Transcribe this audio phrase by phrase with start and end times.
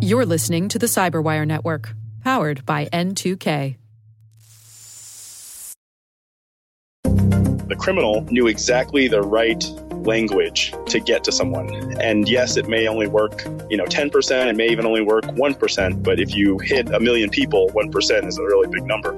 [0.00, 3.76] You're listening to the Cyberwire Network, powered by N2K.
[7.04, 9.64] The criminal knew exactly the right
[10.06, 12.00] language to get to someone.
[12.00, 16.02] And yes, it may only work, you know, 10%, it may even only work 1%,
[16.02, 19.12] but if you hit a million people, 1% is a really big number.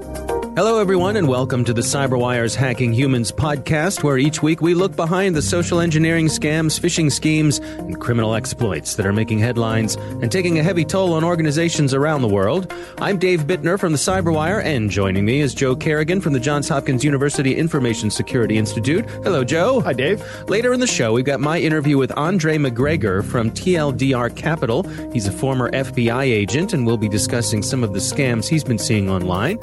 [0.55, 4.95] Hello, everyone, and welcome to the CyberWire's Hacking Humans podcast, where each week we look
[4.95, 10.31] behind the social engineering scams, phishing schemes, and criminal exploits that are making headlines and
[10.31, 12.71] taking a heavy toll on organizations around the world.
[12.99, 16.69] I'm Dave Bittner from the CyberWire, and joining me is Joe Carrigan from the Johns
[16.69, 19.09] Hopkins University Information Security Institute.
[19.23, 19.81] Hello, Joe.
[19.81, 20.23] Hi, Dave.
[20.47, 24.83] Later in the show, we've got my interview with Andre McGregor from TLDR Capital.
[25.13, 28.77] He's a former FBI agent, and we'll be discussing some of the scams he's been
[28.77, 29.57] seeing online.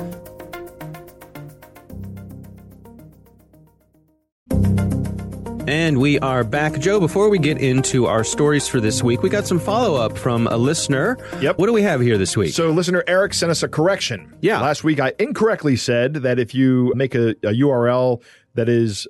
[5.69, 6.79] And we are back.
[6.79, 10.17] Joe, before we get into our stories for this week, we got some follow up
[10.17, 11.19] from a listener.
[11.41, 11.59] Yep.
[11.59, 12.55] What do we have here this week?
[12.55, 14.35] So, listener Eric sent us a correction.
[14.41, 14.61] Yeah.
[14.61, 18.23] Last week, I incorrectly said that if you make a, a URL
[18.55, 19.07] that is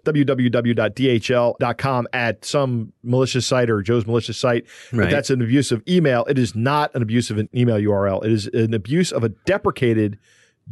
[0.92, 5.04] www.dhl.com at some malicious site or Joe's malicious site, Right.
[5.04, 6.24] that that's an abuse of email.
[6.26, 8.24] It is not an abuse of an email URL.
[8.24, 10.18] It is an abuse of a deprecated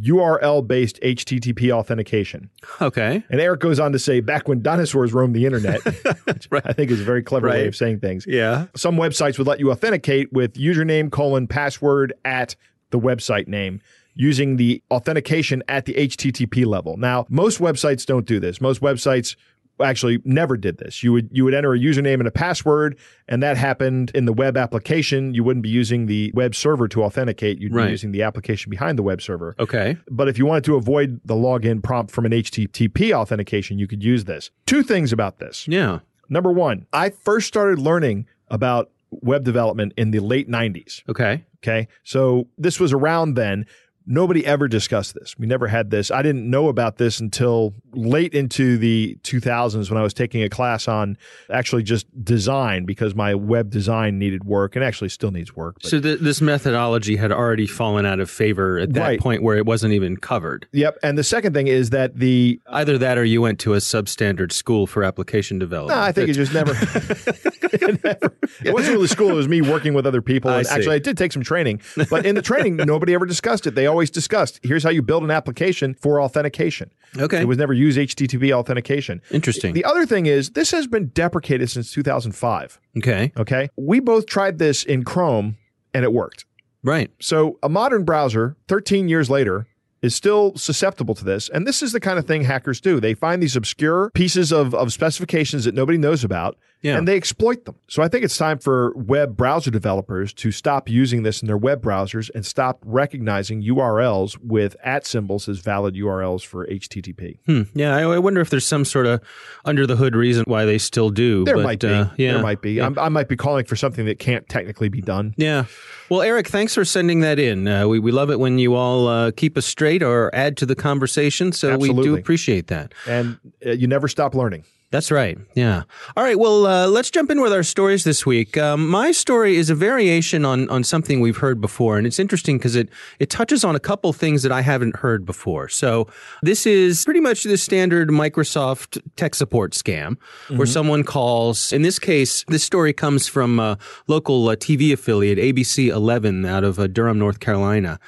[0.01, 2.49] URL based HTTP authentication.
[2.81, 3.25] okay.
[3.29, 5.83] And Eric goes on to say, back when dinosaurs roamed the internet,
[6.25, 8.25] which I think is a very clever way of saying things.
[8.27, 8.67] Yeah.
[8.77, 12.55] Some websites would let you authenticate with username colon password at
[12.91, 13.81] the website name
[14.15, 16.97] using the authentication at the HTTP level.
[16.97, 18.61] Now, most websites don't do this.
[18.61, 19.37] Most websites
[19.83, 21.03] actually never did this.
[21.03, 24.33] You would you would enter a username and a password and that happened in the
[24.33, 25.33] web application.
[25.33, 27.59] You wouldn't be using the web server to authenticate.
[27.59, 27.87] You'd Right.
[27.87, 29.55] be using the application behind the web server.
[29.59, 29.97] Okay.
[30.11, 34.03] But if you wanted to avoid the login prompt from an HTTP authentication, you could
[34.05, 34.51] use this.
[34.67, 35.67] Two things about this.
[35.67, 36.01] Yeah.
[36.29, 41.03] Number one, I first started learning about web development in the late 90s.
[41.09, 41.43] Okay.
[41.65, 41.89] Okay.
[42.05, 43.65] So this was around then.
[44.07, 45.39] Nobody ever discussed this.
[45.39, 46.11] We never had this.
[46.11, 50.49] I didn't know about this until late into the 2000s when I was taking a
[50.49, 51.17] class on
[51.53, 55.77] actually just design because my web design needed work and actually still needs work.
[55.83, 59.21] but- So th- this methodology had already fallen out of favor at that Right.
[59.21, 60.67] point where it wasn't even covered.
[60.73, 60.99] yep.
[61.03, 64.51] And the second thing is that the Either that or you went to a substandard
[64.53, 65.99] school for application development.
[66.01, 66.73] No, I think it just never.
[67.73, 69.31] it, never- it wasn't really school.
[69.31, 70.51] It was me working with other people.
[70.51, 73.75] I actually, I did take some training, but in the training, nobody ever discussed it.
[73.75, 76.91] They always discussed here's how you build an application for authentication.
[77.19, 77.41] Okay.
[77.43, 79.21] It was never use HTTP authentication.
[79.31, 79.75] Interesting.
[79.75, 82.81] The other thing is this has been deprecated since 2005.
[82.99, 83.33] okay.
[83.37, 85.57] Okay, we both tried this in Chrome
[85.93, 86.45] and it worked.
[86.83, 87.11] Right.
[87.21, 89.67] So a modern browser, 13 years later,
[90.03, 91.49] is still susceptible to this.
[91.51, 93.01] And this is the kind of thing hackers do.
[93.01, 96.97] They find these obscure pieces of, of specifications that nobody knows about Yeah.
[96.97, 97.77] and they exploit them.
[97.89, 101.57] So I think it's time for web browser developers to stop using this in their
[101.57, 107.39] web browsers and stop recognizing URLs with at symbols as valid URLs for HTTP.
[107.47, 107.63] Hmm.
[107.75, 109.21] Yeah, I, I wonder if there's some sort of
[109.65, 111.45] under the hood reason why they still do.
[111.45, 111.89] There but, might be.
[111.89, 112.81] uh, yeah, There might be.
[112.81, 115.35] I'm, I might be calling for something that can't technically be done.
[115.37, 115.67] Yeah.
[116.09, 117.69] Well, Eric, thanks for sending that in.
[117.69, 120.67] Uh, we, we love it when you all uh, keep us straight or add to
[120.67, 121.53] the conversation.
[121.53, 122.95] So we do appreciate that.
[123.07, 124.65] And uh, you never stop learning.
[124.91, 125.39] That's right.
[125.55, 125.85] Yeah.
[126.17, 126.37] All right.
[126.37, 128.57] Well, uh, let's jump in with our stories this week.
[128.57, 132.59] Um, my story is a variation on on something we've heard before, and it's interesting
[132.59, 132.89] because it
[133.21, 135.69] it touches on a couple things that I haven't heard before.
[135.69, 136.09] So
[136.43, 140.17] this is pretty much the standard Microsoft tech support scam,
[140.49, 141.73] where someone calls.
[141.73, 146.65] In this case, this story comes from a local uh, TV affiliate, ABC 11, out
[146.65, 148.01] of uh, Durham, North Carolina.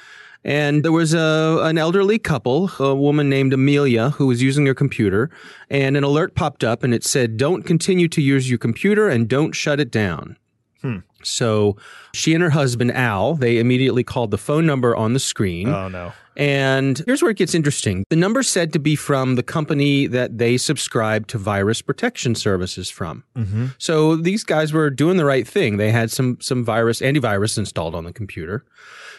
[0.45, 4.73] And there was a, an elderly couple, a woman named Amelia, who was using her
[4.73, 5.29] computer,
[5.69, 9.27] and an alert popped up and it said, Don't continue to use your computer and
[9.27, 10.37] don't shut it down.
[10.81, 10.97] Hmm.
[11.23, 11.77] So
[12.13, 15.69] she and her husband, Al, they immediately called the phone number on the screen.
[15.69, 16.11] Oh, no.
[16.35, 18.05] And here's where it gets interesting.
[18.09, 22.89] The number said to be from the company that they subscribe to virus protection services
[22.89, 23.23] from.
[23.35, 23.67] Mm-hmm.
[23.77, 25.77] So these guys were doing the right thing.
[25.77, 28.65] They had some some virus antivirus installed on the computer.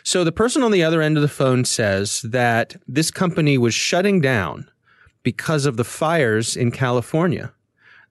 [0.04, 3.74] So the person on the other end of the phone says that this company was
[3.74, 4.70] shutting down
[5.22, 7.52] because of the fires in California.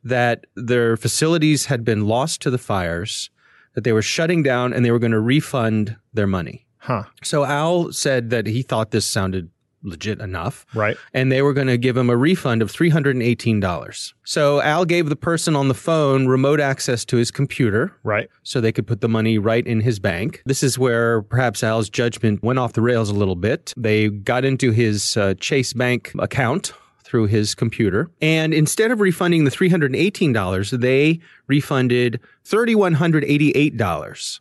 [0.04, 3.30] That their facilities had been lost to the fires,
[3.76, 6.66] that they were shutting down and they were going to refund their money.
[6.80, 7.04] Huh.
[7.24, 9.50] So Al said that he thought this sounded
[9.84, 10.66] legit enough.
[10.74, 10.98] Right.
[11.14, 14.14] And they were going to give him a refund of $318.
[14.24, 18.30] So Al gave the person on the phone remote access to his computer Right.
[18.44, 20.42] so they could put the money right in his bank.
[20.46, 23.74] This is where perhaps Al's judgment went off the rails a little bit.
[23.78, 28.10] They got into his uh, Chase Bank account through his computer.
[28.22, 34.40] And instead of refunding the $318, they refunded $3,188.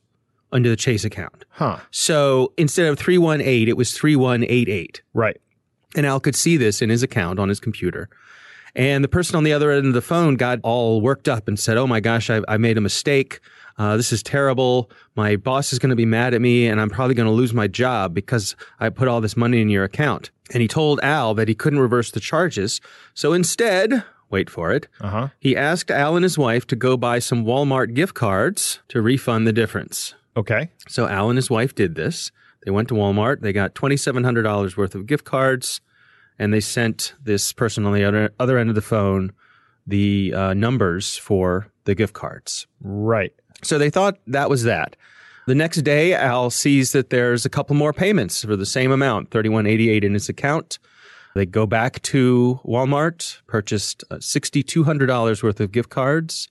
[0.52, 1.44] Under the Chase account.
[1.50, 1.78] Huh.
[1.90, 5.02] So instead of 318, it was 3188.
[5.14, 5.40] Right.
[5.96, 8.08] And Al could see this in his account on his computer.
[8.74, 11.58] And the person on the other end of the phone got all worked up and
[11.58, 13.40] said, Oh my gosh, I, I made a mistake.
[13.78, 14.90] Uh, this is terrible.
[15.16, 17.52] My boss is going to be mad at me and I'm probably going to lose
[17.52, 20.30] my job because I put all this money in your account.
[20.52, 22.80] And he told Al that he couldn't reverse the charges.
[23.14, 25.28] So instead, wait for it, Uh-huh.
[25.38, 29.46] he asked Al and his wife to go buy some Walmart gift cards to refund
[29.46, 30.14] the difference.
[30.36, 30.70] Okay.
[30.88, 32.30] So Al and his wife did this.
[32.64, 33.40] They went to Walmart.
[33.40, 35.80] They got $2,700 worth of gift cards,
[36.38, 39.32] and they sent this person on the other, other end of the phone
[39.86, 42.66] the uh, numbers for the gift cards.
[42.80, 43.32] Right.
[43.62, 44.96] So they thought that was that.
[45.46, 49.30] The next day, Al sees that there's a couple more payments for the same amount,
[49.30, 50.78] 3188 in his account.
[51.34, 56.48] They go back to Walmart, purchased uh, $6,200 worth of gift cards,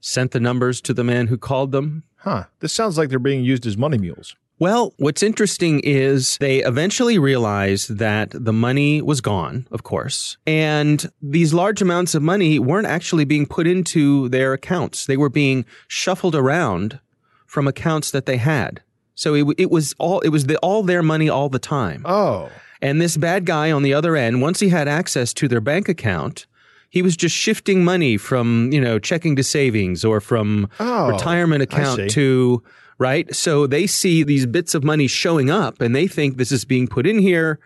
[0.00, 2.44] sent the numbers to the man who called them, Huh.
[2.60, 4.34] This sounds like they're being used as money mules.
[4.58, 11.10] well, what's interesting is they eventually realized that the money was gone, of course, and
[11.22, 15.06] these large amounts of money weren't actually being put into their accounts.
[15.06, 16.98] They were being shuffled around
[17.46, 18.82] from accounts that they had.
[19.14, 22.02] So it, it was all it was the, all their money all the time.
[22.04, 22.50] Oh.
[22.82, 25.88] And this bad guy on the other end, once he had access to their bank
[25.88, 26.46] account,
[26.90, 31.62] he was just shifting money from, you know, checking to savings or from Oh, retirement
[31.62, 32.62] account to,
[32.98, 33.34] right?
[33.34, 36.88] So they see these bits of money showing up and they think this is being
[36.88, 37.58] put in here.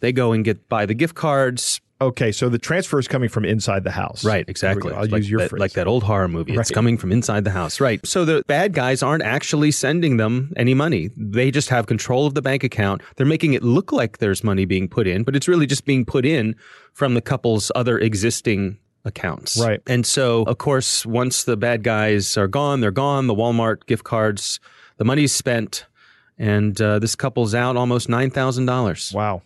[0.00, 1.80] They go and get buy the gift cards.
[2.00, 4.24] Okay, so the transfer is coming from inside the house.
[4.24, 4.92] Right, exactly.
[4.92, 5.60] I'll like use your that, phrase.
[5.60, 6.54] like that old horror movie.
[6.54, 7.80] It's coming from inside the house.
[7.80, 8.04] Right.
[8.04, 11.10] So the bad guys aren't actually sending them any money.
[11.16, 13.00] They just have control of the bank account.
[13.16, 16.04] They're making it look like there's money being put in, but it's really just being
[16.04, 16.56] put in
[16.92, 19.58] from the couple's other existing accounts.
[19.58, 19.80] Right.
[19.86, 23.28] And so, of course, once the bad guys are gone, they're gone.
[23.28, 24.58] The Walmart gift cards,
[24.96, 25.86] the money's spent,
[26.38, 29.12] and uh, this couple's out almost nine thousand dollars.
[29.14, 29.42] Wow.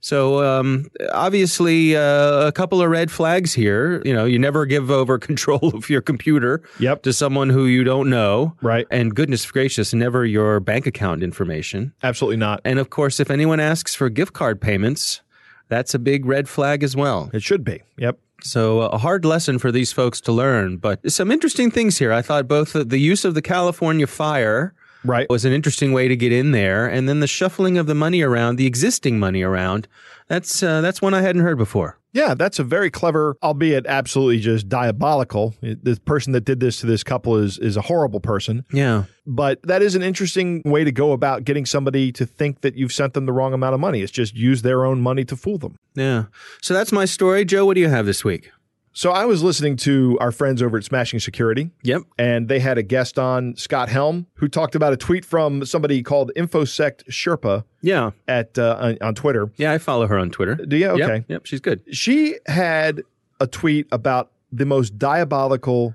[0.00, 4.00] So um, obviously, uh, a couple of red flags here.
[4.04, 7.02] You know, you never give over control of your computer Yep.
[7.02, 8.86] to someone who you don't know, Right.
[8.90, 11.92] and goodness gracious, never your bank account information.
[12.02, 12.60] Absolutely not.
[12.64, 15.22] And of course, if anyone asks for gift card payments,
[15.68, 17.30] that's a big red flag as well.
[17.32, 17.82] It should be.
[17.98, 18.18] Yep.
[18.42, 20.76] So uh, a hard lesson for these folks to learn.
[20.76, 22.12] But some interesting things here.
[22.12, 24.74] I thought both the, the use of the California fire
[25.06, 25.28] Right.
[25.30, 28.22] was an interesting way to get in there, and then the shuffling of the money
[28.22, 29.88] around, the existing money around.
[30.28, 31.98] That's uh, that's one I hadn't heard before.
[32.12, 35.54] Yeah, that's a very clever, albeit absolutely just diabolical.
[35.60, 39.04] The person that did this to this couple is is a horrible person, Yeah.
[39.26, 42.92] but that is an interesting way to go about getting somebody to think that you've
[42.92, 44.00] sent them the wrong amount of money.
[44.00, 45.78] It's just use their own money to fool them.
[45.94, 46.24] Yeah.
[46.62, 47.44] So that's my story.
[47.44, 48.50] Joe, what do you have this week?
[48.98, 52.04] So I was listening to our friends over at Smashing Security, Yep.
[52.16, 56.02] and they had a guest on, Scott Helme, who talked about a tweet from somebody
[56.02, 58.12] called InfoSecSherpa Yeah.
[58.26, 59.50] at uh, on, on Twitter.
[59.56, 60.54] Yeah, I follow her on Twitter.
[60.54, 60.86] Do you?
[60.88, 61.16] Okay.
[61.16, 61.24] Yep.
[61.28, 61.44] Yep.
[61.44, 61.82] She's good.
[61.94, 63.02] She had
[63.38, 65.94] a tweet about the most diabolical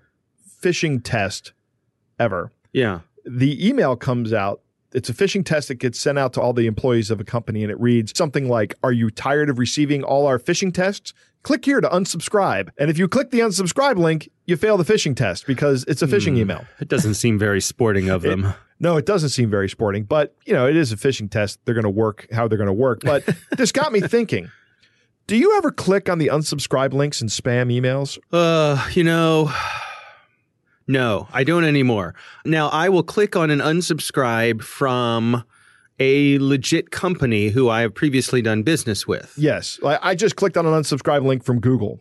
[0.63, 1.53] phishing test
[2.19, 2.51] ever.
[2.71, 2.99] Yeah.
[3.25, 4.61] The email comes out.
[4.93, 7.63] It's a phishing test that gets sent out to all the employees of a company,
[7.63, 11.15] and it reads something like Are you tired of receiving all our phishing tests?
[11.43, 12.69] Click here to unsubscribe.
[12.77, 16.07] And if you click the unsubscribe link, you fail the phishing test because it's a
[16.07, 16.65] phishing email.
[16.79, 18.53] It doesn't seem very sporting of them.
[18.79, 21.59] No, it doesn't seem very sporting, but you know, it is a phishing test.
[21.65, 23.01] They're going to work how they're going to work.
[23.03, 24.51] But this got me thinking.
[25.27, 28.19] Do you ever click on the unsubscribe links in spam emails?
[28.31, 29.51] Uh, you know,
[30.87, 32.15] no, I don't anymore.
[32.45, 35.43] Now I will click on an unsubscribe from
[36.01, 39.33] a legit company who I have previously done business with.
[39.37, 39.79] Yes.
[39.83, 41.99] I just clicked on an unsubscribe link from Google.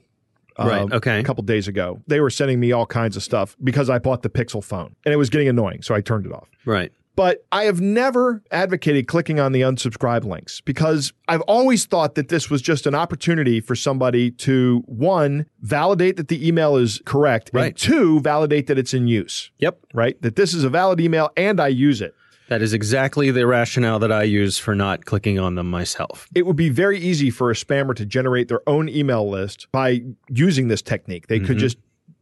[0.59, 1.21] Right, um, okay.
[1.21, 2.03] A couple days ago.
[2.07, 5.13] They were sending me all kinds of stuff because I bought the Pixel phone and
[5.15, 5.81] it was getting annoying.
[5.83, 6.49] So I turned it off.
[6.67, 6.93] Right.
[7.17, 12.29] But I have never advocated clicking on the unsubscribe links because I've always thought that
[12.29, 17.51] this was just an opportunity for somebody to, one, validate that the email is correct,
[17.53, 17.67] Right.
[17.69, 19.79] and two, validate that it's in use, Yep.
[19.93, 20.21] right?
[20.23, 22.15] That this is a valid email and I use it.
[22.51, 26.27] That is exactly the rationale that I use for not clicking on them myself.
[26.35, 30.03] It would be very easy for a spammer to generate their own email list by
[30.29, 31.29] using this technique.
[31.29, 31.59] They could mm-hmm.
[31.59, 31.79] just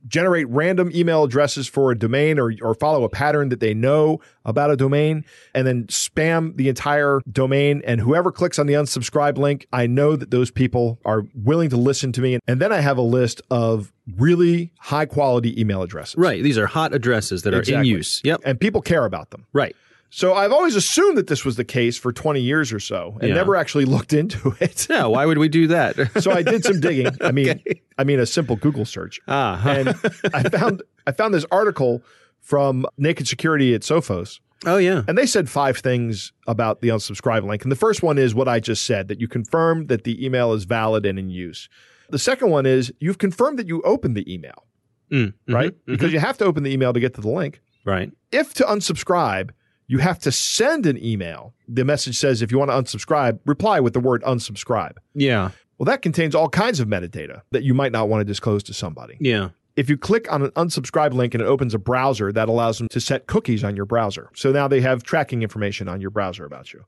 [0.06, 4.20] generate random email addresses for a domain or, or follow a pattern that they know
[4.44, 7.80] about a domain and then spam the entire domain.
[7.87, 11.78] And whoever clicks on the unsubscribe link, I know that those people are willing to
[11.78, 12.38] listen to me.
[12.47, 16.16] And then I have a list of really high quality email addresses.
[16.16, 16.42] Right.
[16.42, 17.90] These are hot addresses that are Exactly.
[17.90, 18.20] in use.
[18.25, 18.42] Yep.
[18.44, 19.47] And people care about them.
[19.54, 19.75] Right.
[20.10, 23.28] So I've always assumed that this was the case for 20 years or so and
[23.28, 23.34] Yeah.
[23.34, 24.86] never actually looked into it.
[24.88, 25.04] Yeah.
[25.04, 25.96] Why would we do that?
[26.22, 27.08] So I did some digging.
[27.20, 27.62] I mean,
[27.98, 29.62] I mean a simple Google search, ah.
[29.68, 29.88] and
[30.32, 32.02] I found I found this article
[32.40, 35.02] from Naked Security at Sophos, Oh yeah.
[35.06, 37.62] And they said five things about the unsubscribe link.
[37.62, 40.52] And the first one is what I just said that you confirm that the email
[40.52, 41.68] is valid and in use.
[42.10, 44.64] The second one is you've confirmed that you opened the email,
[45.12, 45.72] Mm, mhm, right?
[45.72, 45.92] mhm.
[45.92, 47.60] Because you have to open the email to get to the link.
[47.84, 48.10] right.
[48.32, 49.50] If to unsubscribe,
[49.88, 51.54] you have to send an email.
[51.66, 54.97] The message says if you want to unsubscribe, reply with the word unsubscribe.
[55.14, 55.50] Yeah.
[55.78, 58.75] Well, that contains all kinds of metadata that you might not want to disclose to
[58.75, 59.16] somebody.
[59.21, 59.50] Yeah.
[59.76, 62.88] If you click on an unsubscribe link and it opens a browser, that allows them
[62.88, 64.28] to set cookies on your browser.
[64.35, 66.85] So now they have tracking information on your browser about you.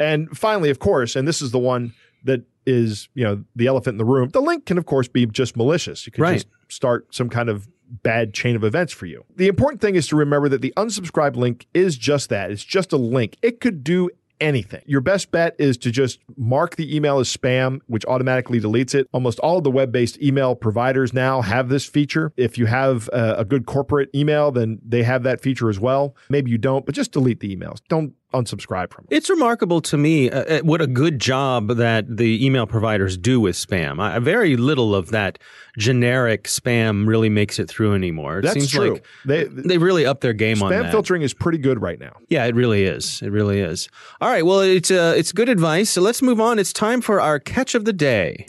[0.00, 1.92] And finally, of course, and this is the one
[2.24, 5.26] that is, you know, the elephant in the room, the link can, of course, be
[5.26, 6.06] just malicious.
[6.06, 6.34] You can Right.
[6.34, 7.68] just start some kind of
[8.02, 9.24] bad chain of events for you.
[9.36, 12.50] The important thing is to remember that the unsubscribe link is just that.
[12.50, 13.36] It's just a link.
[13.42, 14.82] It could do anything.
[14.86, 19.08] Your best bet is to just mark the email as spam, which automatically deletes it.
[19.12, 22.32] Almost all of the web based email providers now have this feature.
[22.36, 26.16] If you have a, a good corporate email, then they have that feature as well.
[26.28, 27.78] Maybe you don't, but just delete the emails.
[27.88, 29.16] Don't unsubscribe from it.
[29.16, 33.40] It's remarkable to me uh, uh, what a good job that the email providers do
[33.40, 34.00] with spam.
[34.00, 35.38] I, very little of that
[35.78, 38.38] generic spam really makes it through anymore.
[38.38, 38.92] It That's seems true.
[38.94, 42.16] like they, they really up their game on spam filtering is pretty good right now.
[42.28, 43.22] Yeah, it really is.
[43.22, 43.88] It really is.
[44.20, 44.44] All right.
[44.44, 45.90] Well, it's uh, it's good advice.
[45.90, 46.58] So let's move on.
[46.58, 48.46] It's time for our catch of the day.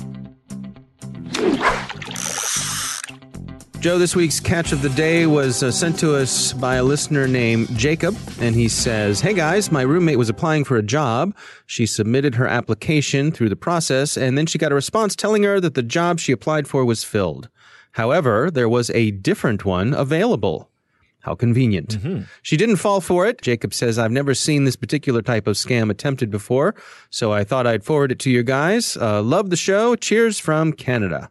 [3.83, 7.27] Joe, this week's catch of the day was uh, sent to us by a listener
[7.27, 11.35] named Jacob, and he says, Hey guys, my roommate was applying for a job.
[11.65, 15.59] She submitted her application through the process, and then she got a response telling her
[15.59, 17.49] that the job she applied for was filled.
[17.91, 20.69] However, there was a different one available.
[21.19, 21.97] How convenient.
[22.41, 23.41] She didn't fall for it.
[23.41, 26.73] Jacob says, I've never seen this particular type of scam attempted before,
[27.09, 28.95] so I thought I'd forward it to you guys.
[28.95, 29.97] Uh, love the show.
[29.97, 31.29] Cheers from Canada.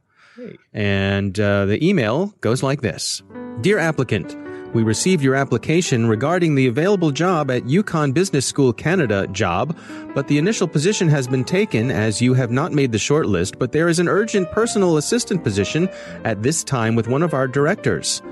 [0.72, 3.22] And uh, the email goes like this
[3.60, 4.36] Dear applicant,
[4.74, 9.76] we received your application regarding the available job at Yukon Business School Canada job,
[10.14, 13.72] but the initial position has been taken as you have not made the shortlist, but
[13.72, 15.90] there is an urgent personal assistant position
[16.24, 18.22] at this time with one of our directors.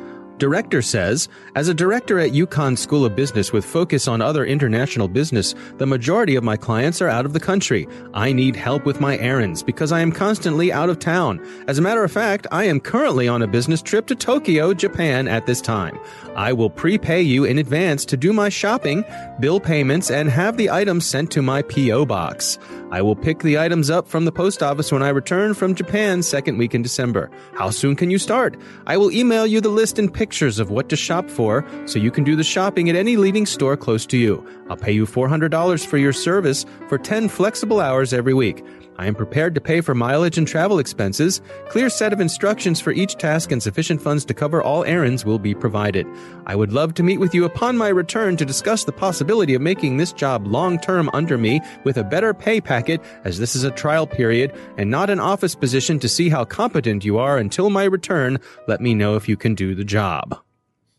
[0.41, 5.07] Director says, as a director at Yukon School of Business with focus on other international
[5.07, 7.87] business, the majority of my clients are out of the country.
[8.15, 11.47] I need help with my errands because I am constantly out of town.
[11.69, 15.29] As a matter of fact, I am currently on a business trip to Tokyo, Japan
[15.29, 15.99] at this time.
[16.35, 19.05] I will prepay you in advance to do my shopping,
[19.41, 22.07] bill payments, and have the items sent to my P.O.
[22.07, 22.59] box.
[22.93, 26.25] I will pick the items up from the post office when I return from Japan
[26.25, 27.31] second week in December.
[27.55, 28.57] How soon can you start?
[28.89, 32.11] I will email you the list and pictures of what to shop for so you
[32.11, 34.45] can do the shopping at any leading store close to you.
[34.71, 38.65] I'll pay you $400 for your service for 10 flexible hours every week.
[39.01, 41.41] I am prepared to pay for mileage and travel expenses.
[41.71, 45.39] Clear set of instructions for each task and sufficient funds to cover all errands will
[45.39, 46.07] be provided.
[46.47, 49.63] I would love to meet with you upon my return to discuss the possibility of
[49.63, 53.65] making this job long term under me with a better pay packet as this is
[53.65, 57.71] a trial period and not an office position to see how competent you are until
[57.71, 58.39] my return.
[58.69, 60.39] Let me know if you can do the job.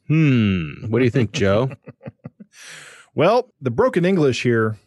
[0.07, 0.87] Hmm.
[0.89, 1.69] What do you think, Joe?
[3.15, 4.77] Well, the broken English here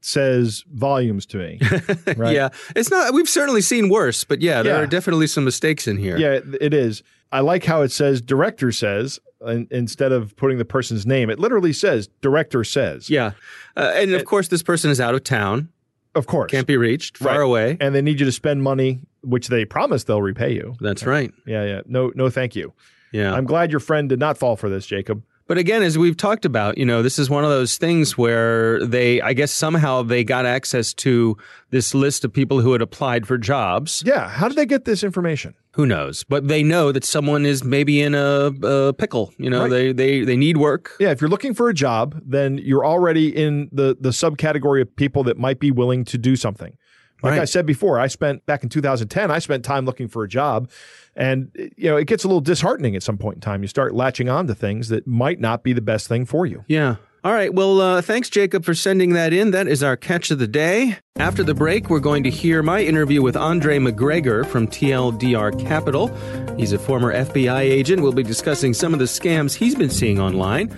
[0.00, 1.60] says volumes to me.
[2.16, 2.34] Right?
[2.34, 2.48] Yeah.
[2.74, 4.80] It's not, we've certainly seen worse, but yeah, there Yeah.
[4.82, 6.16] are definitely some mistakes in here.
[6.18, 7.02] Yeah, it- it is.
[7.30, 11.30] I like how it says director says in, instead of putting the person's name.
[11.30, 13.08] It literally says director says.
[13.08, 13.32] Yeah.
[13.76, 15.68] Uh, and of course, this person is out of town,
[16.14, 16.50] Of course.
[16.50, 17.44] can't be reached, far Right.
[17.44, 17.76] away.
[17.80, 20.74] and they need you to spend money, which they promise they'll repay you.
[20.80, 21.32] That's right.
[21.46, 21.80] Yeah, yeah.
[21.86, 22.72] No, no, thank you.
[23.12, 23.32] Yeah.
[23.32, 25.22] I'm glad your friend did not fall for this, Jacob.
[25.52, 28.82] But again, as we've talked about, you know, this is one of those things where
[28.86, 31.36] they, I guess somehow they got access to
[31.68, 34.02] this list of people who had applied for jobs.
[34.06, 34.30] Yeah.
[34.30, 35.52] How did they get this information?
[35.72, 36.24] Who knows?
[36.24, 39.30] But they know that someone is maybe in a, a pickle.
[39.36, 39.70] You know, Right.
[39.70, 40.96] they, they, they need work.
[40.98, 44.96] Yeah, if you're looking for a job, then you're already in the the subcategory of
[44.96, 46.78] people that might be willing to do something.
[47.22, 50.28] Like I said before, I spent back in 2010, I spent time looking for a
[50.28, 50.70] job
[51.14, 53.62] and you know, it gets a little disheartening at some point in time.
[53.62, 56.64] You start latching on to things that might not be the best thing for you.
[56.68, 56.96] Yeah.
[57.24, 57.54] All right.
[57.54, 59.52] Well, uh, thanks, Jacob, for sending that in.
[59.52, 60.98] That is our catch of the day.
[61.16, 66.08] After the break, we're going to hear my interview with Andre McGregor from TLDR Capital.
[66.56, 68.02] He's a former FBI agent.
[68.02, 70.70] We'll be discussing some of the scams he's been seeing online.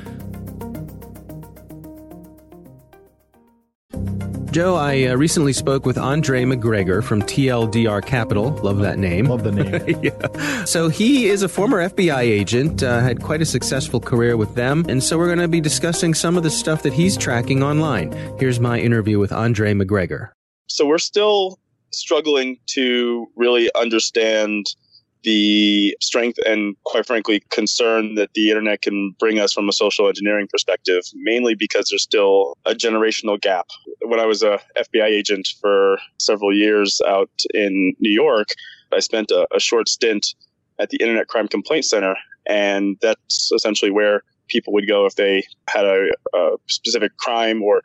[4.54, 8.50] Joe, I uh, recently spoke with Andre McGregor from TLDR Capital.
[8.62, 9.24] Love that name.
[9.24, 9.98] Love the name.
[10.04, 10.64] yeah.
[10.64, 14.86] So he is a former FBI agent, uh, had quite a successful career with them,
[14.88, 18.12] and so we're going to be discussing some of the stuff that he's tracking online.
[18.38, 20.30] Here's my interview with Andre McGregor.
[20.68, 21.58] So we're still
[21.90, 24.66] struggling to really understand
[25.24, 30.06] the strength and, quite frankly, concern that the internet can bring us from a social
[30.06, 33.66] engineering perspective, mainly because there's still a generational gap.
[34.14, 38.46] When I was a FBI agent for several years out in New York,
[38.92, 40.36] I spent a, a short stint
[40.78, 42.14] at the Internet Crime Complaint Center,
[42.46, 47.82] and that's essentially where people would go if they had a, a specific crime or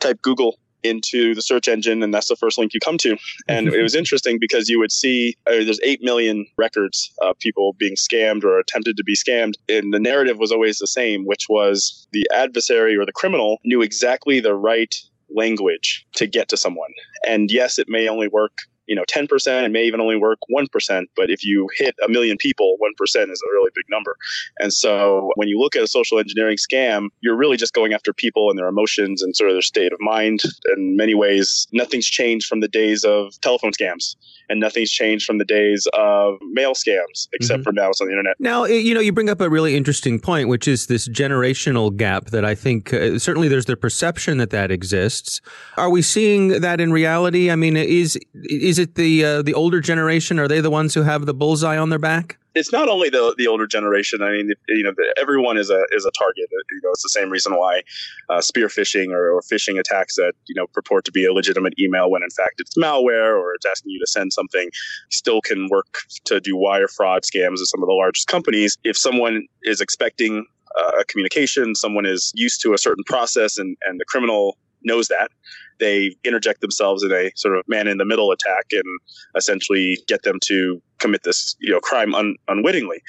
[0.00, 3.16] type Google into the search engine and that's the first link you come to.
[3.46, 7.74] And it was interesting because you would see uh, there's 8 million records of people
[7.78, 11.46] being scammed or attempted to be scammed and the narrative was always the same which
[11.48, 14.94] was the adversary or the criminal knew exactly the right
[15.30, 16.92] language to get to someone.
[17.26, 18.52] And yes it may only work
[18.88, 22.36] you know 10% it may even only work 1% but if you hit a million
[22.36, 24.16] people 1% is a really big number.
[24.58, 28.12] And so when you look at a social engineering scam you're really just going after
[28.12, 30.40] people and their emotions and sort of their state of mind.
[30.76, 34.16] In many ways nothing's changed from the days of telephone scams
[34.48, 37.64] and nothing's changed from the days of mail scams except mm-hmm.
[37.64, 38.36] for now it's on the internet.
[38.40, 42.26] Now you know you bring up a really interesting point which is this generational gap
[42.26, 45.40] that i think uh, certainly there's the perception that that exists.
[45.76, 47.50] Are we seeing that in reality?
[47.50, 50.38] I mean is is is it the uh, the older generation?
[50.38, 52.38] Are they the ones who have the bullseye on their back?
[52.54, 54.22] It's not only the the older generation.
[54.22, 56.48] I mean, you know, everyone is a is a target.
[56.50, 57.82] You know, it's the same reason why
[58.28, 61.74] uh, spear phishing or, or phishing attacks that you know purport to be a legitimate
[61.80, 64.70] email when in fact it's malware or it's asking you to send something
[65.10, 68.78] still can work to do wire fraud scams at some of the largest companies.
[68.84, 70.46] If someone is expecting
[70.78, 75.08] uh, a communication, someone is used to a certain process, and and the criminal knows
[75.08, 75.30] that
[75.78, 79.00] they interject themselves in a sort of man in the middle attack and
[79.36, 83.02] essentially get them to commit this you know crime un- unwittingly.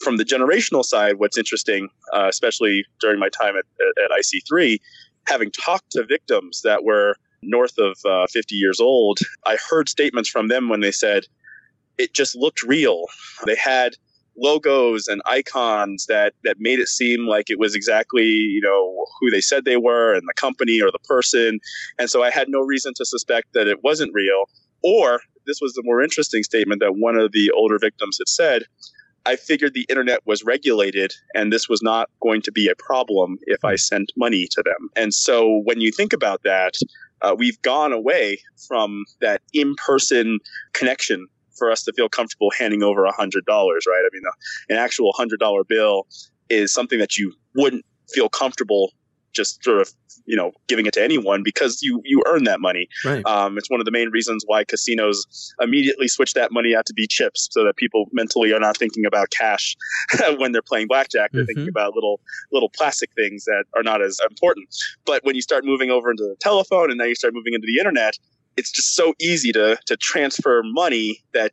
[0.00, 4.78] From the generational side what's interesting uh, especially during my time at, at, at, ic3
[5.26, 10.28] having talked to victims that were north of uh, 50 years old i heard statements
[10.28, 11.24] from them when they said
[11.98, 13.06] it just looked real.
[13.46, 13.96] They had
[14.38, 19.30] logos and icons that that made it seem like it was exactly you know who
[19.30, 21.58] they said they were and the company or the person.
[21.98, 24.48] And so i had no reason to suspect that it wasn't real.
[24.82, 28.62] Or this was the more interesting statement that one of the older victims had said
[29.24, 33.38] i figured the internet was regulated and this was not going to be a problem
[33.42, 34.88] if i sent money to them.
[34.96, 36.74] And so when you think about that
[37.22, 40.38] uh, we've gone away from that in-person
[40.74, 44.02] connection for us to feel comfortable handing over a hundred dollars, right?
[44.04, 44.22] I mean,
[44.68, 46.06] an actual hundred dollar bill
[46.48, 48.92] is something that you wouldn't feel comfortable
[49.36, 49.92] just sort of
[50.24, 52.88] you know giving it to anyone because you you earn that money.
[53.04, 53.24] Right.
[53.26, 56.94] Um, it's one of the main reasons why casinos immediately switch that money out to
[56.94, 59.76] be chips, so that people mentally are not thinking about cash
[60.38, 61.30] when they're playing blackjack.
[61.32, 61.46] They're mm-hmm.
[61.46, 64.68] thinking about little little plastic things that are not as important.
[65.04, 67.66] But when you start moving over into the telephone and now you start moving into
[67.66, 68.18] the internet,
[68.56, 71.52] it's just so easy to to transfer money that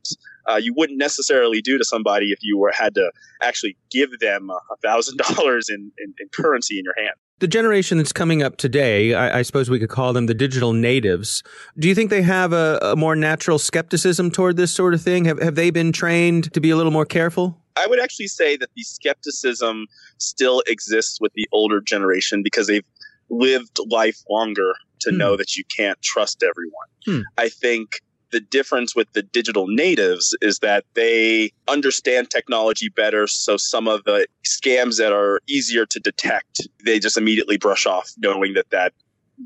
[0.50, 3.12] uh, you wouldn't necessarily do to somebody if you were had to
[3.42, 5.92] actually give them a thousand dollars in
[6.34, 7.16] currency in your hand.
[7.39, 10.72] The generation that's coming up today, I, I, suppose we could call them the digital
[10.72, 11.44] natives.
[11.78, 15.26] Do you think they have a, a more natural skepticism toward this sort of thing?
[15.26, 17.60] Have have they been trained to be a little more careful?
[17.76, 19.88] I would actually say that the skepticism
[20.20, 22.86] still exists with the older generation because they've
[23.30, 25.18] lived life longer to hmm.
[25.18, 26.88] know that you can't trust everyone.
[27.06, 27.22] Hmm.
[27.38, 28.02] I think
[28.34, 33.28] the difference with the digital natives is that they understand technology better.
[33.28, 38.12] So some of the scams that are easier to detect, they just immediately brush off
[38.18, 38.92] knowing that that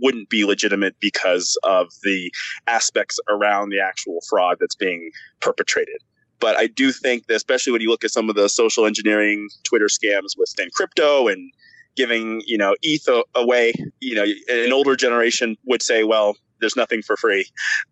[0.01, 2.31] wouldn't be legitimate because of the
[2.67, 6.01] aspects around the actual fraud that's being perpetrated.
[6.39, 9.49] But I do think that, especially when you look at some of the social engineering
[9.63, 11.51] Twitter scams with crypto and
[11.97, 13.73] giving you know ETH away.
[13.99, 17.45] You know, an older generation would say, well, there's nothing for free,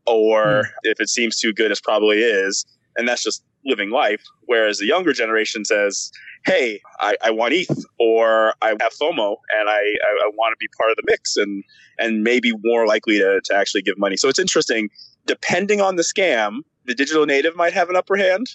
[0.05, 0.65] or mm.
[0.83, 2.65] if it seems too good, it probably is,
[2.95, 4.23] and that's just living life.
[4.45, 6.11] Whereas the younger generation says,
[6.45, 10.57] hey, I, I want ETH, or I have FOMO, and I, I, I want to
[10.59, 11.63] be part of the mix, and
[11.97, 14.17] and maybe more likely to, to actually give money.
[14.17, 14.89] So it's interesting.
[15.25, 18.45] Depending on the scam, the digital native might have an upper hand,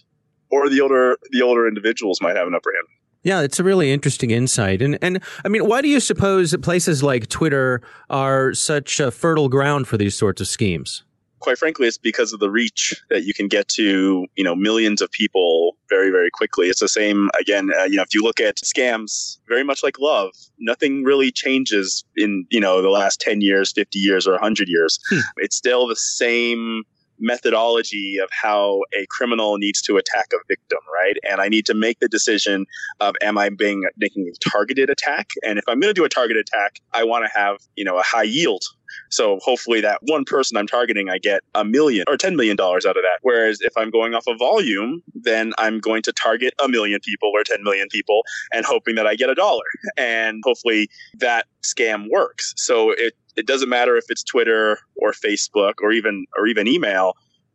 [0.50, 2.86] or the older the older individuals might have an upper hand.
[3.22, 4.80] Yeah, it's a really interesting insight.
[4.80, 9.10] And and I mean, why do you suppose that places like Twitter are such a
[9.10, 11.02] fertile ground for these sorts of schemes?
[11.40, 15.00] Quite frankly, it's because of the reach that you can get to, you know, millions
[15.00, 16.68] of people very, very quickly.
[16.68, 17.70] It's the same again.
[17.78, 22.04] Uh, you know, if you look at scams, very much like love, nothing really changes
[22.16, 24.98] in you know the last ten years, fifty years, or hundred years.
[25.10, 25.20] Hmm.
[25.38, 26.84] It's still the same
[27.20, 31.16] methodology of how a criminal needs to attack a victim, right?
[31.28, 32.66] And I need to make the decision
[33.00, 35.30] of am I being making a targeted attack?
[35.44, 37.98] And if I'm going to do a targeted attack, I want to have, you know,
[37.98, 38.62] a high yield
[39.10, 42.84] so hopefully that one person I'm targeting, I get a million or $10 million out
[42.84, 43.18] of that.
[43.22, 47.30] Whereas if I'm going off of volume, then I'm going to target a million people
[47.34, 49.64] or 10 million people and hoping that I get a dollar.
[49.96, 52.54] And hopefully that scam works.
[52.56, 57.14] So it, it doesn't matter if it's Twitter or Facebook or even, or even email.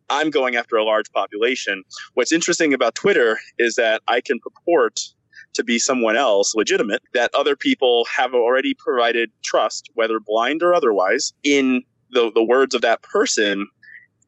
[0.10, 1.84] I'm going after a large population.
[2.14, 5.00] What's interesting about Twitter is that I can purport
[5.56, 10.74] to be someone else legitimate that other people have already provided trust, whether blind or
[10.74, 13.68] otherwise, in the, the words of that person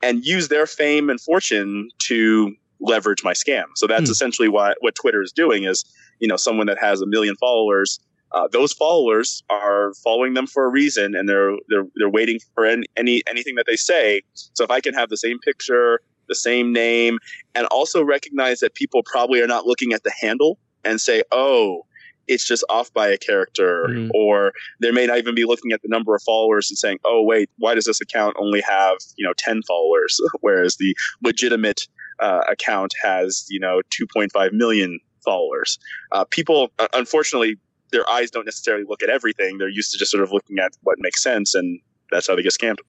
[0.02, 3.66] and use their fame and fortune to leverage my scam.
[3.76, 4.12] So that's hmm.
[4.12, 5.84] essentially what, what Twitter is doing is,
[6.20, 8.00] you know, someone that has a million followers
[8.32, 12.66] uh, those followers are following them for a reason, and they're they're they're waiting for
[12.66, 14.22] any, any anything that they say.
[14.34, 17.20] So if I can have the same picture, the same name,
[17.56, 21.84] and also recognize that people probably are not looking at the handle and say, oh,
[22.28, 24.10] it's just off by a character, mm-hmm.
[24.14, 27.24] or they may not even be looking at the number of followers and saying, "Oh,
[27.24, 31.82] wait, why does this account only have you know ten followers, whereas the legitimate
[32.20, 35.80] uh, account has you know two point five million followers?"
[36.12, 37.58] Uh, people, uh, unfortunately,
[37.92, 39.58] their eyes don't necessarily look at everything.
[39.58, 41.80] They're used to just sort of looking at what makes sense, and
[42.12, 42.80] that's how they get scammed.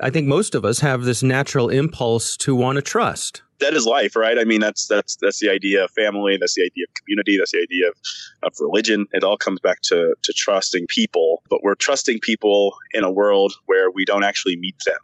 [0.00, 3.86] I think most of us have this natural impulse to want to trust that is
[3.86, 4.38] life, right?
[4.38, 6.36] I mean, that's that's that's the idea of family.
[6.38, 7.38] That's the idea of community.
[7.38, 7.94] That's the idea of,
[8.42, 9.06] of religion.
[9.12, 11.42] It all comes back to to trusting people.
[11.48, 14.98] But we're trusting people in a world where we don't actually meet them.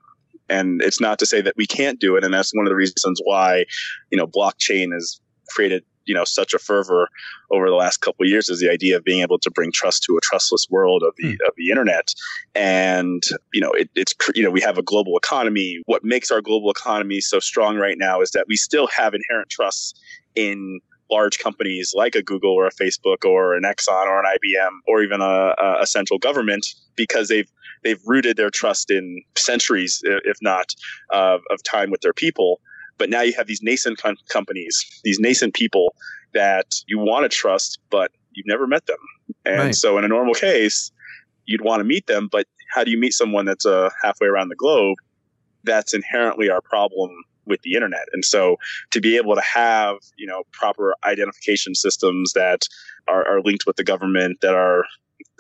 [0.48, 2.24] And it's not to say that we can't do it.
[2.24, 3.64] And that's one of the reasons why,
[4.11, 7.09] you know, blockchain has created you know such a fervor
[7.51, 10.03] over the last couple of years is the idea of being able to bring trust
[10.05, 11.47] to a trustless world of the mm.
[11.47, 12.14] of the internet
[12.55, 16.40] and you know it, it's you know we have a global economy what makes our
[16.40, 20.01] global economy so strong right now is that we still have inherent trust
[20.35, 24.71] in large companies like a Google or a Facebook or an Exxon or an IBM
[24.88, 26.66] or even a, a central government
[26.97, 27.51] because they've
[27.85, 30.75] they've rooted their trust in centuries, if not,
[31.12, 32.61] uh, of time with their people.
[32.98, 35.94] But now you have these nascent com- companies, these nascent people
[36.35, 38.98] that you want to trust, but you've never met them.
[39.44, 39.74] And right.
[39.74, 40.90] so in a normal case,
[41.46, 44.48] you'd want to meet them, but how do you meet someone that's uh, halfway around
[44.48, 44.96] the globe?
[45.64, 47.11] That's inherently our problem
[47.46, 48.06] with the internet.
[48.12, 48.56] And so
[48.90, 52.62] to be able to have, you know, proper identification systems that
[53.09, 54.85] are, are linked with the government, that are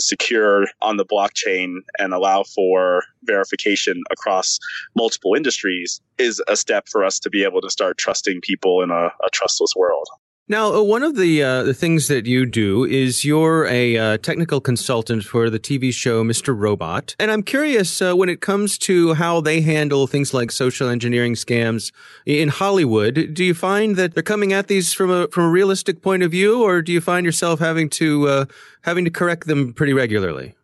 [0.00, 4.58] secure on the blockchain and allow for verification across
[4.96, 8.90] multiple industries is a step for us to be able to start trusting people in
[8.90, 10.08] a, a trustless world.
[10.48, 14.18] Now, uh, one of the uh, the things that you do is you're a uh,
[14.18, 16.56] technical consultant for the TV show Mr.
[16.56, 20.88] Robot, and I'm curious uh, when it comes to how they handle things like social
[20.88, 21.90] engineering scams
[22.26, 23.34] in Hollywood.
[23.34, 26.30] Do you find that they're coming at these from a from a realistic point of
[26.30, 28.44] view, or do you find yourself having to uh,
[28.82, 30.54] having to correct them pretty regularly?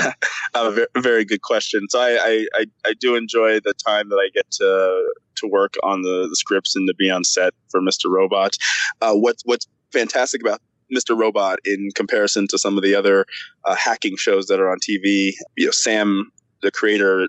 [0.54, 1.86] a very good question.
[1.88, 6.02] So I, I, I, do enjoy the time that I get to to work on
[6.02, 8.10] the, the scripts and to be on set for Mr.
[8.10, 8.56] Robot.
[9.00, 10.60] Uh, what's what's fantastic about
[10.94, 11.18] Mr.
[11.18, 13.26] Robot in comparison to some of the other
[13.64, 16.30] uh, hacking shows that are on TV, you know, Sam,
[16.62, 17.28] the creator,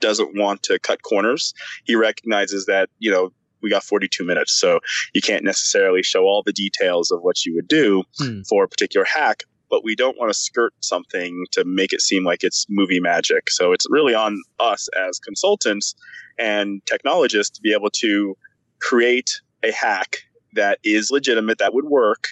[0.00, 1.54] doesn't want to cut corners.
[1.84, 4.80] He recognizes that you know we got 42 minutes, so
[5.14, 8.42] you can't necessarily show all the details of what you would do hmm.
[8.42, 12.22] for a particular hack but we don't want to skirt something to make it seem
[12.22, 13.50] like it's movie magic.
[13.50, 15.96] So it's really on us as consultants
[16.38, 18.36] and technologists to be able to
[18.80, 20.18] create a hack
[20.52, 22.28] that is legitimate, that would work,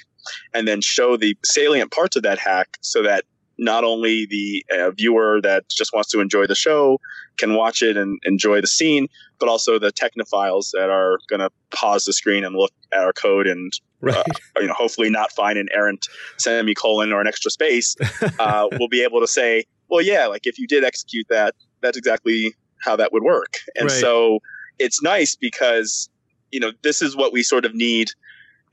[0.54, 3.24] and then show the salient parts of that hack so that
[3.58, 7.00] not only the uh, viewer that just wants to enjoy the show
[7.38, 9.08] can watch it and enjoy the scene,
[9.42, 13.12] but also the technophiles that are going to pause the screen and look at our
[13.12, 14.16] code and right.
[14.16, 14.22] uh,
[14.60, 16.06] you know hopefully not find an errant
[16.38, 17.96] semicolon or an extra space.
[18.38, 21.96] Uh, will be able to say, well, yeah, like if you did execute that, that's
[21.96, 23.56] exactly how that would work.
[23.74, 24.00] And right.
[24.00, 24.38] so
[24.78, 26.08] it's nice because
[26.50, 28.08] you know this is what we sort of need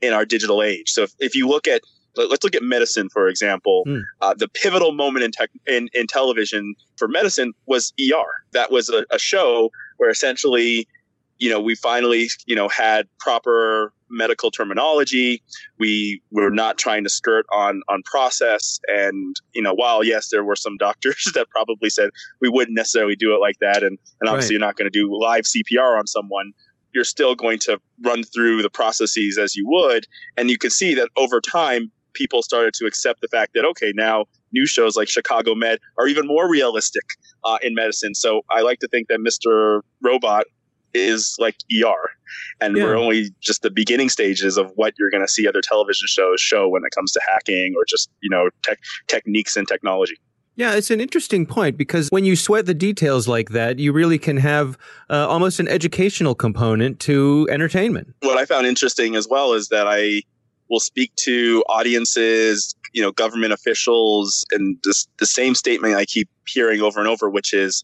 [0.00, 0.90] in our digital age.
[0.90, 1.82] So if, if you look at
[2.16, 4.02] let's look at medicine for example mm.
[4.20, 8.88] uh, the pivotal moment in, tech, in, in television for medicine was er that was
[8.88, 10.88] a, a, show where essentially
[11.38, 15.42] you know we finally you know had proper medical terminology.
[15.78, 18.80] We were not trying to skirt on on process.
[18.88, 22.10] And you know while yes there were some doctors that probably said
[22.40, 23.82] we wouldn't necessarily do it like that.
[23.82, 24.60] And and obviously right.
[24.60, 26.52] you're not going to do live cpr on someone.
[26.92, 30.06] You're still going to run through the processes as you would.
[30.36, 33.92] And you can see that over time people started to accept the fact that okay,
[33.94, 37.04] now new shows like Chicago Med are even more realistic
[37.44, 38.14] uh, in medicine.
[38.14, 39.80] So I like to think that Mr.
[40.02, 40.44] Robot
[40.92, 42.10] is like ER.
[42.60, 42.84] And Yeah.
[42.84, 46.40] we're only just the beginning stages of what you're going to see other television shows
[46.40, 50.16] show when it comes to hacking or just, you know, tech, techniques and technology.
[50.56, 54.18] Yeah, it's an interesting point because when you sweat the details like that, you really
[54.18, 54.76] can have
[55.08, 58.14] uh, almost an educational component to entertainment.
[58.20, 60.22] What I found interesting as well is that I
[60.70, 66.28] will speak to audiences, you know, government officials, and this, the same statement I keep
[66.46, 67.82] hearing over and over, which is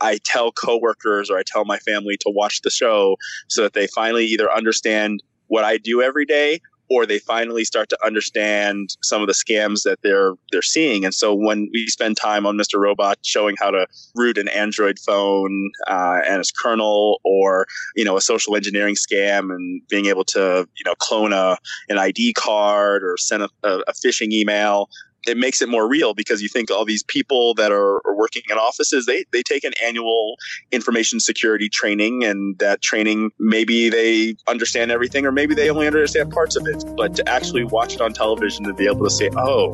[0.00, 3.16] I tell coworkers or I tell my family to watch the show
[3.48, 7.88] so that they finally either understand what I do every day or they finally start
[7.90, 11.04] to understand some of the scams that they're they're seeing.
[11.04, 12.80] And so when we spend time on Mr.
[12.80, 18.16] Robot showing how to root an Android phone uh, and its kernel, or you know
[18.16, 21.56] a social engineering scam, and being able to you know clone a
[21.88, 24.88] an ID card or send a, a, a phishing email.
[25.28, 28.42] It makes it more real because you think all these people that are, are working
[28.50, 30.36] in offices, they, they take an annual
[30.72, 36.32] information security training and that training, maybe they understand everything or maybe they only understand
[36.32, 36.82] parts of it.
[36.96, 39.72] But to actually watch it on television to be able to say, oh,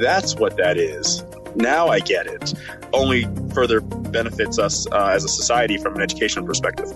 [0.00, 1.22] that's what that is.
[1.54, 2.54] Now I get it.
[2.92, 6.92] Only further benefits us uh, as a society from an education perspective.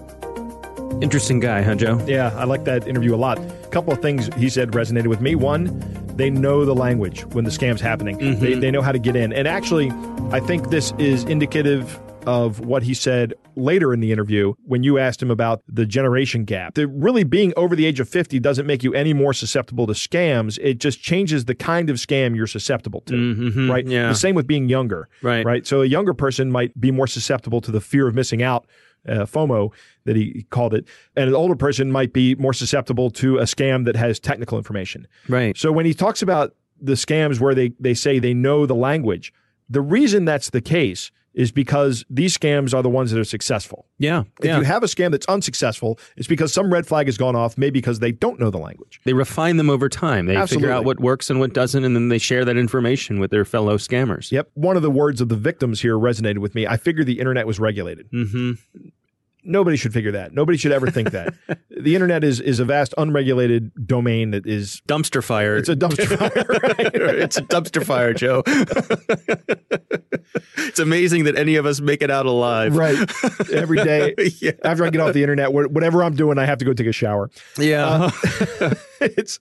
[1.01, 1.99] Interesting guy, huh, Joe?
[2.07, 3.39] Yeah, I like that interview a lot.
[3.39, 5.35] A couple of things he said resonated with me.
[5.35, 5.81] One,
[6.17, 8.19] they know the language when the scam's happening.
[8.39, 9.33] They, they know how to get in.
[9.33, 9.91] And actually,
[10.31, 14.99] I think this is indicative of what he said later in the interview when you
[14.99, 16.75] asked him about the generation gap.
[16.75, 19.95] The really being over the age of 50 doesn't make you any more susceptible to
[19.95, 20.59] scams.
[20.63, 23.15] It just changes the kind of scam you're susceptible to.
[23.15, 23.87] Mhm, Right?
[23.87, 24.09] yeah.
[24.11, 25.09] The same with being younger.
[25.23, 25.47] Right.
[25.47, 25.67] Right.
[25.67, 28.67] So a younger person might be more susceptible to the fear of missing out.
[29.09, 29.73] Uh, FOMO,
[30.05, 30.87] that he called it,
[31.17, 35.09] and an older person might be more susceptible to a scam that has technical information.
[35.27, 35.57] Right.
[35.57, 39.33] So when he talks about the scams where they, they say they know the language,
[39.71, 43.87] the reason that's the case is because these scams are the ones that are successful.
[43.99, 44.25] Yeah.
[44.41, 44.59] If yeah.
[44.59, 47.81] you have a scam that's unsuccessful, it's because some red flag has gone off, maybe
[47.81, 49.01] because they don't know the language.
[49.05, 50.27] they refine them over time.
[50.27, 53.31] They figure out what works and what doesn't, and then they share that information with
[53.31, 54.33] their fellow scammers.
[54.33, 54.51] Yep.
[54.55, 56.67] One of the words of the victims here resonated with me.
[56.67, 58.11] I figured the internet was regulated.
[58.11, 58.89] Mm-hmm.
[59.43, 60.33] Nobody should figure that.
[60.35, 61.35] Nobody should ever think that.
[61.71, 65.57] the internet is is a vast unregulated domain that is Dumpster fire.
[65.57, 66.61] it's a dumpster fire.
[67.07, 67.19] right?
[67.19, 68.43] it's a dumpster fire, Joe.
[70.59, 72.77] it's amazing that any of us make it out alive.
[72.77, 72.99] right.
[73.53, 74.53] Every day Yeah.
[74.65, 76.93] after I get off the internet, whatever I'm doing, I have to go take a
[76.93, 77.31] shower.
[77.59, 78.11] Yeah.
[79.01, 79.39] it's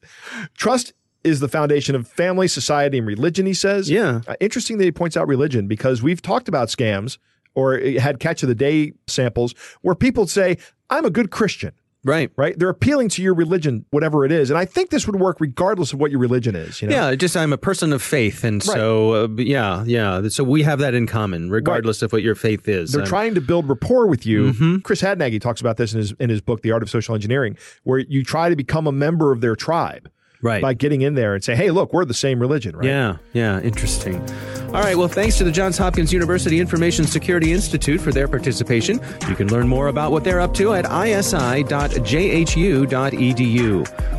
[0.57, 3.45] trust is the foundation of family, society, and religion.
[3.45, 3.89] He says.
[3.89, 4.21] yeah.
[4.27, 7.17] Uh, interesting that he points out religion because we've talked about scams
[7.59, 10.57] or had catch of the day samples where people say,
[10.89, 12.31] "I'm a good Christian." Right.
[12.37, 12.57] Right?
[12.57, 15.91] They're appealing to your religion, whatever it is, and I think this would work regardless
[15.91, 16.81] of what your religion is.
[16.81, 16.95] You know?
[16.95, 20.27] Yeah, just I'm a person of faith, and so uh, yeah, yeah.
[20.29, 22.93] So we have that in common, regardless of what your faith is.
[22.93, 24.53] They're trying to build rapport with you.
[24.53, 24.77] Mm-hmm.
[24.77, 27.57] Chris Hadnagy talks about this in his in his book, The Art of Social Engineering,
[27.83, 30.09] where you try to become a member of their tribe
[30.41, 30.61] right.
[30.61, 32.87] by getting in there and say, "Hey, look, we're the same religion." Right?
[32.87, 34.25] Yeah, yeah, interesting.
[34.69, 38.99] All right, well, thanks to the Johns Hopkins University Information Security Institute for their participation.
[39.27, 41.65] You can learn more about what they're up to at isi.jhu.edu.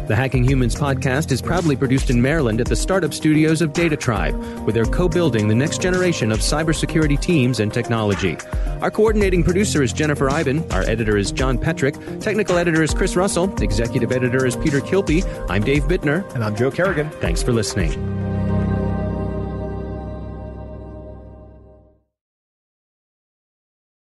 [0.08, 4.64] The Hacking Humans podcast is proudly produced in Maryland at the startup studios of DataTribe,
[4.64, 8.36] where they're co building the next generation of cybersecurity teams and technology.
[8.80, 10.68] Our coordinating producer is Jennifer Eiben.
[10.72, 12.20] Our editor is John Petrik.
[12.20, 13.54] Technical editor is Chris Russell.
[13.62, 15.24] Executive editor is Peter Kilpie.
[15.48, 16.28] I'm Dave Bittner.
[16.34, 17.08] And I'm Joe Carrigan.
[17.20, 18.19] Thanks for listening.